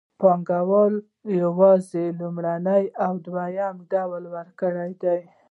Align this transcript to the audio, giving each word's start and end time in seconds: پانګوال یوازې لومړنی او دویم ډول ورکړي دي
پانګوال 0.19 0.93
یوازې 1.41 2.03
لومړنی 2.19 2.83
او 3.05 3.13
دویم 3.25 3.75
ډول 3.91 4.23
ورکړي 4.35 4.91
دي 5.03 5.19